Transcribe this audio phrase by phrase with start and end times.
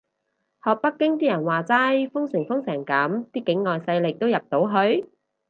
[0.63, 5.07] 學北京啲人話齋，封網封成噉啲境外勢力都入到去？